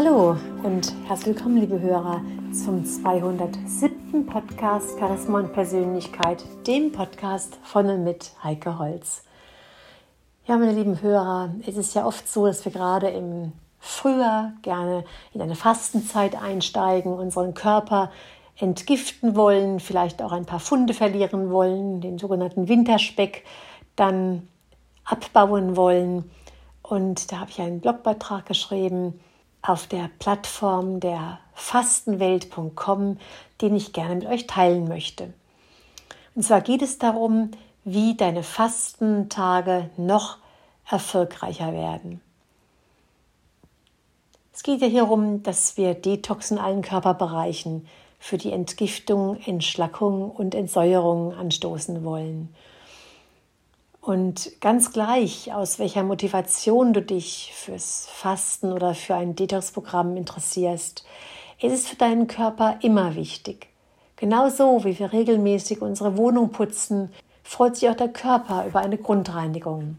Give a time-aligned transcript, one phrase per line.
[0.00, 2.20] Hallo und herzlich willkommen, liebe Hörer,
[2.52, 4.26] zum 207.
[4.26, 9.24] Podcast Charisma und Persönlichkeit, dem Podcast von und mit Heike Holz.
[10.46, 15.04] Ja, meine lieben Hörer, es ist ja oft so, dass wir gerade im Frühjahr gerne
[15.34, 18.12] in eine Fastenzeit einsteigen, unseren Körper
[18.56, 23.44] entgiften wollen, vielleicht auch ein paar Funde verlieren wollen, den sogenannten Winterspeck
[23.96, 24.46] dann
[25.04, 26.30] abbauen wollen.
[26.82, 29.18] Und da habe ich einen Blogbeitrag geschrieben,
[29.62, 33.18] auf der Plattform der fastenwelt.com,
[33.60, 35.32] den ich gerne mit euch teilen möchte.
[36.34, 37.50] Und zwar geht es darum,
[37.84, 40.38] wie deine Fastentage noch
[40.88, 42.20] erfolgreicher werden.
[44.52, 47.86] Es geht ja hier darum, dass wir Detox in allen Körperbereichen
[48.18, 52.54] für die Entgiftung, Entschlackung und Entsäuerung anstoßen wollen.
[54.08, 61.04] Und ganz gleich, aus welcher Motivation du dich fürs Fasten oder für ein Detox-Programm interessierst,
[61.60, 63.66] ist es für deinen Körper immer wichtig.
[64.16, 69.98] Genauso wie wir regelmäßig unsere Wohnung putzen, freut sich auch der Körper über eine Grundreinigung.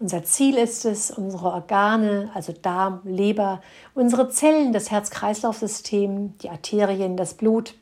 [0.00, 3.60] Unser Ziel ist es, unsere Organe, also Darm, Leber,
[3.94, 7.74] unsere Zellen, das Herz-Kreislauf-System, die Arterien, das Blut,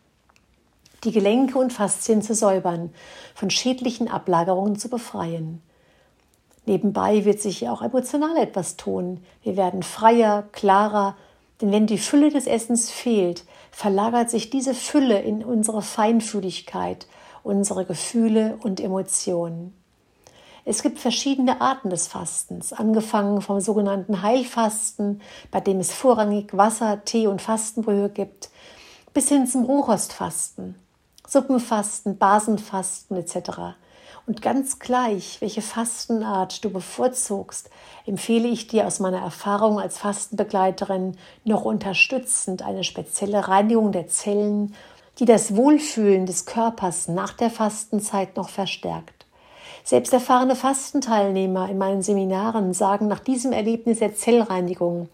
[1.04, 2.92] die Gelenke und Faszien zu säubern,
[3.34, 5.62] von schädlichen Ablagerungen zu befreien.
[6.64, 9.20] Nebenbei wird sich auch emotional etwas tun.
[9.42, 11.16] Wir werden freier, klarer,
[11.60, 17.06] denn wenn die Fülle des Essens fehlt, verlagert sich diese Fülle in unsere Feinfühligkeit,
[17.42, 19.74] unsere Gefühle und Emotionen.
[20.64, 27.04] Es gibt verschiedene Arten des Fastens, angefangen vom sogenannten Heilfasten, bei dem es vorrangig Wasser,
[27.04, 28.50] Tee und Fastenbrühe gibt,
[29.12, 30.76] bis hin zum Rohkostfasten,
[31.26, 33.76] Suppenfasten, Basenfasten etc.
[34.26, 37.70] Und ganz gleich, welche Fastenart du bevorzugst,
[38.06, 44.74] empfehle ich dir aus meiner Erfahrung als Fastenbegleiterin noch unterstützend eine spezielle Reinigung der Zellen,
[45.18, 49.26] die das Wohlfühlen des Körpers nach der Fastenzeit noch verstärkt.
[49.84, 55.08] Selbst erfahrene Fastenteilnehmer in meinen Seminaren sagen nach diesem Erlebnis der Zellreinigung,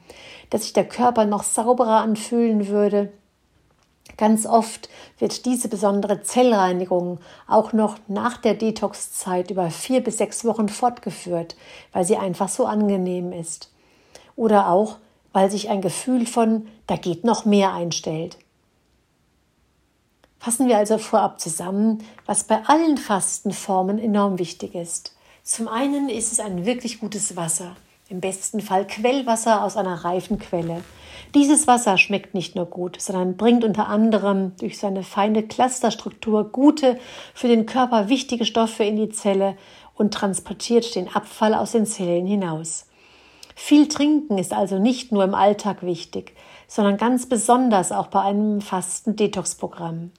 [0.50, 3.10] dass sich der Körper noch sauberer anfühlen würde
[4.16, 4.88] Ganz oft
[5.18, 11.56] wird diese besondere Zellreinigung auch noch nach der Detox-Zeit über vier bis sechs Wochen fortgeführt,
[11.92, 13.72] weil sie einfach so angenehm ist.
[14.34, 14.96] Oder auch,
[15.32, 18.38] weil sich ein Gefühl von da geht noch mehr einstellt.
[20.38, 25.14] Fassen wir also vorab zusammen, was bei allen Fastenformen enorm wichtig ist.
[25.42, 27.76] Zum einen ist es ein wirklich gutes Wasser,
[28.08, 30.82] im besten Fall Quellwasser aus einer reifen Quelle.
[31.34, 36.98] Dieses Wasser schmeckt nicht nur gut, sondern bringt unter anderem durch seine feine Clusterstruktur gute,
[37.34, 39.56] für den Körper wichtige Stoffe in die Zelle
[39.94, 42.86] und transportiert den Abfall aus den Zellen hinaus.
[43.54, 46.34] Viel Trinken ist also nicht nur im Alltag wichtig,
[46.66, 50.12] sondern ganz besonders auch bei einem fasten Detox-Programm.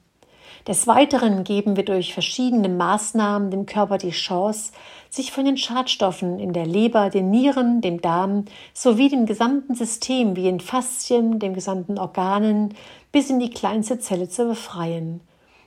[0.67, 4.71] Des Weiteren geben wir durch verschiedene Maßnahmen dem Körper die Chance,
[5.09, 10.35] sich von den Schadstoffen in der Leber, den Nieren, dem Darm sowie dem gesamten System
[10.35, 12.75] wie den Faszien, den gesamten Organen
[13.11, 15.21] bis in die kleinste Zelle zu befreien.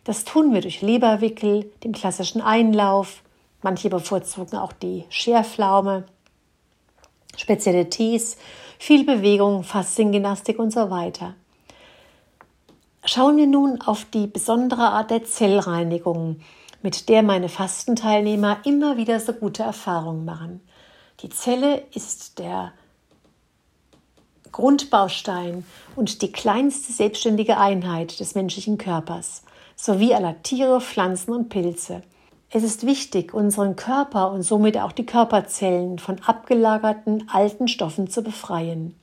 [0.05, 3.23] Das tun wir durch Leberwickel, dem klassischen Einlauf,
[3.63, 6.05] manche bevorzugen auch die Scherflaume,
[7.37, 8.37] spezielle Tees,
[8.79, 11.35] viel Bewegung, Fasziengymnastik und so weiter.
[13.05, 16.41] Schauen wir nun auf die besondere Art der Zellreinigung,
[16.83, 20.61] mit der meine Fastenteilnehmer immer wieder so gute Erfahrungen machen.
[21.21, 22.73] Die Zelle ist der
[24.53, 25.65] Grundbaustein
[25.97, 29.43] und die kleinste selbstständige Einheit des menschlichen Körpers,
[29.75, 32.03] sowie aller Tiere, Pflanzen und Pilze.
[32.51, 38.23] Es ist wichtig, unseren Körper und somit auch die Körperzellen von abgelagerten alten Stoffen zu
[38.23, 38.95] befreien.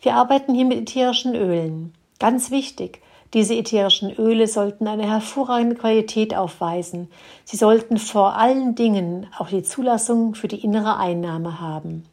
[0.00, 1.92] Wir arbeiten hier mit ätherischen Ölen.
[2.18, 3.02] Ganz wichtig,
[3.32, 7.08] diese ätherischen Öle sollten eine hervorragende Qualität aufweisen.
[7.44, 12.04] Sie sollten vor allen Dingen auch die Zulassung für die innere Einnahme haben.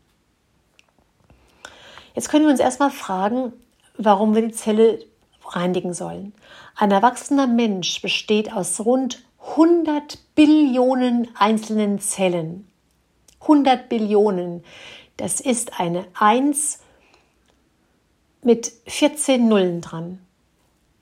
[2.14, 3.54] Jetzt können wir uns erstmal fragen,
[3.98, 5.00] warum wir die Zelle
[5.46, 6.34] reinigen sollen.
[6.76, 12.68] Ein erwachsener Mensch besteht aus rund 100 Billionen einzelnen Zellen.
[13.42, 14.64] 100 Billionen.
[15.16, 16.80] Das ist eine 1
[18.44, 20.20] mit 14 Nullen dran.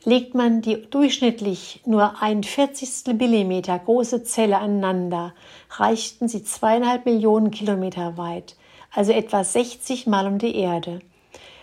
[0.08, 5.34] Legt man die durchschnittlich nur ein Vierzigstel Millimeter große Zelle aneinander,
[5.72, 8.56] reichten sie zweieinhalb Millionen Kilometer weit,
[8.94, 11.00] also etwa 60 Mal um die Erde.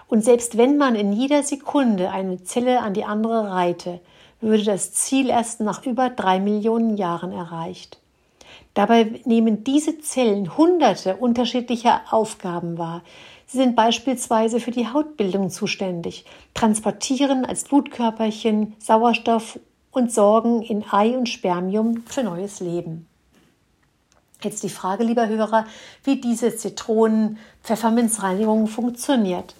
[0.08, 4.00] Und selbst wenn man in jeder Sekunde eine Zelle an die andere reihte,
[4.40, 8.00] würde das Ziel erst nach über drei Millionen Jahren erreicht.
[8.74, 13.02] Dabei nehmen diese Zellen hunderte unterschiedlicher Aufgaben wahr.
[13.52, 19.60] Sie sind beispielsweise für die Hautbildung zuständig, transportieren als Blutkörperchen Sauerstoff
[19.90, 23.06] und sorgen in Ei und Spermium für neues Leben.
[24.42, 25.66] Jetzt die Frage, lieber Hörer,
[26.02, 29.54] wie diese Zitronen-Pfefferminzreinigung funktioniert.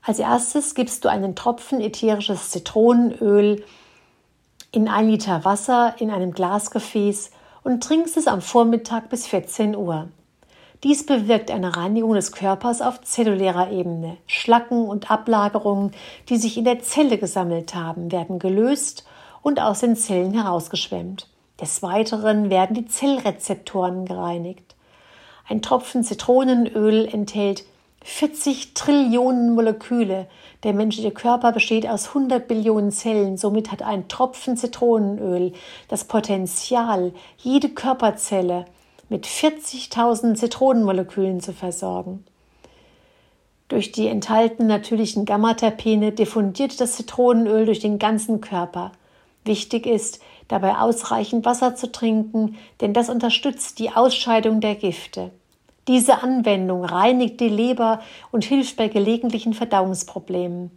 [0.00, 3.62] Als erstes gibst du einen Tropfen ätherisches Zitronenöl
[4.70, 7.32] in ein Liter Wasser in einem Glasgefäß
[7.64, 10.08] und trinkst es am Vormittag bis 14 Uhr.
[10.84, 14.16] Dies bewirkt eine Reinigung des Körpers auf zellulärer Ebene.
[14.26, 15.92] Schlacken und Ablagerungen,
[16.28, 19.06] die sich in der Zelle gesammelt haben, werden gelöst
[19.42, 21.28] und aus den Zellen herausgeschwemmt.
[21.60, 24.74] Des Weiteren werden die Zellrezeptoren gereinigt.
[25.48, 27.62] Ein Tropfen Zitronenöl enthält
[28.02, 30.26] 40 Trillionen Moleküle.
[30.64, 33.36] Der menschliche Körper besteht aus 100 Billionen Zellen.
[33.36, 35.52] Somit hat ein Tropfen Zitronenöl
[35.86, 38.64] das Potenzial, jede Körperzelle
[39.12, 42.24] mit 40.000 Zitronenmolekülen zu versorgen.
[43.68, 48.90] Durch die enthaltenen natürlichen Gammaterpene diffundiert das Zitronenöl durch den ganzen Körper.
[49.44, 55.30] Wichtig ist, dabei ausreichend Wasser zu trinken, denn das unterstützt die Ausscheidung der Gifte.
[55.88, 58.00] Diese Anwendung reinigt die Leber
[58.30, 60.70] und hilft bei gelegentlichen Verdauungsproblemen.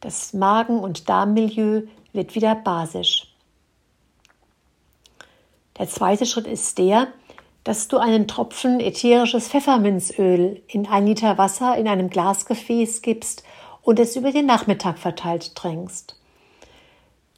[0.00, 1.82] Das Magen- und Darmmilieu
[2.14, 3.34] wird wieder basisch.
[5.78, 7.08] Der zweite Schritt ist der,
[7.66, 13.42] dass du einen Tropfen ätherisches Pfefferminzöl in ein Liter Wasser in einem Glasgefäß gibst
[13.82, 16.16] und es über den Nachmittag verteilt trinkst.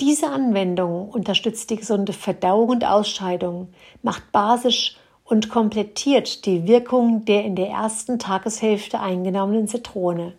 [0.02, 3.72] Diese Anwendung unterstützt die gesunde Verdauung und Ausscheidung,
[4.02, 10.34] macht basisch und komplettiert die Wirkung der in der ersten Tageshälfte eingenommenen Zitrone.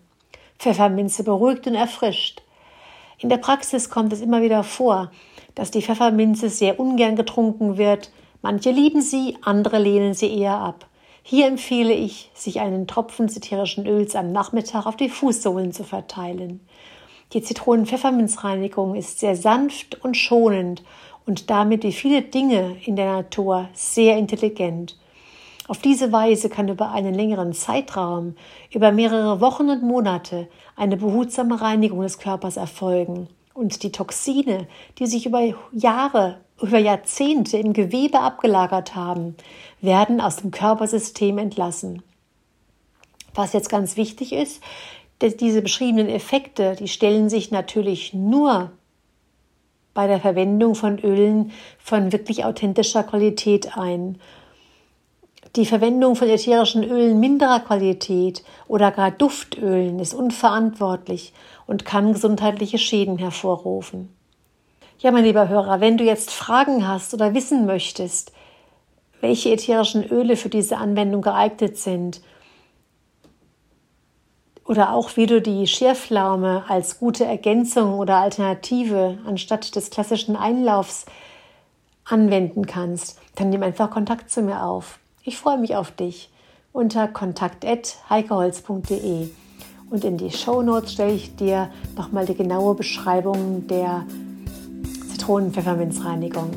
[0.59, 2.44] Pfefferminze beruhigt und erfrischt.
[3.18, 5.09] In der Praxis kommt es immer wieder vor,
[5.56, 10.88] dass die Pfefferminze sehr ungern getrunken wird, Manche lieben sie, andere lehnen sie eher ab.
[11.24, 16.62] Hier empfehle ich, sich einen Tropfen ätherischen Öls am Nachmittag auf die Fußsohlen zu verteilen.
[17.33, 20.83] Die Zitronen-Pfefferminzreinigung ist sehr sanft und schonend
[21.27, 24.97] und damit wie viele Dinge in der Natur sehr intelligent.
[25.68, 28.36] Auf diese Weise kann über einen längeren Zeitraum,
[28.74, 35.06] über mehrere Wochen und Monate, eine behutsame Reinigung des Körpers erfolgen und die Toxine, die
[35.06, 35.41] sich über
[35.71, 39.36] Jahre über Jahrzehnte im Gewebe abgelagert haben,
[39.82, 42.04] werden aus dem Körpersystem entlassen.
[43.34, 44.62] Was jetzt ganz wichtig ist,
[45.22, 48.72] diese beschriebenen Effekte, die stellen sich natürlich nur
[49.94, 54.18] bei der Verwendung von Ölen von wirklich authentischer Qualität ein.
[55.56, 61.34] Die Verwendung von ätherischen Ölen minderer Qualität oder gar Duftölen ist unverantwortlich
[61.66, 64.10] und kann gesundheitliche Schäden hervorrufen.
[65.01, 68.34] Ja, mein lieber Hörer, wenn du jetzt Fragen hast oder wissen möchtest,
[69.22, 72.19] welche ätherischen Öle für diese Anwendung geeignet sind,
[74.66, 81.06] oder auch wie du die Schärflaume als gute Ergänzung oder Alternative anstatt des klassischen Einlaufs
[82.04, 85.00] anwenden kannst, dann nimm einfach Kontakt zu mir auf.
[85.24, 86.30] Ich freue mich auf dich
[86.74, 89.30] unter kontakt.heikeholz.de
[89.90, 94.03] und in die Show Notes stelle ich dir nochmal die genaue Beschreibung der
[95.20, 96.50] Zitronen-Pfefferminzreinigung.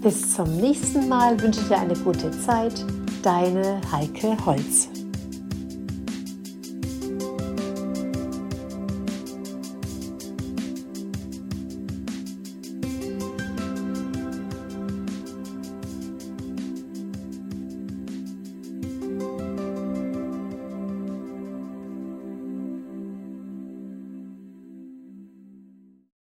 [0.00, 2.84] Bis zum nächsten Mal wünsche ich dir eine gute Zeit.
[3.22, 4.88] Deine Heike Holz.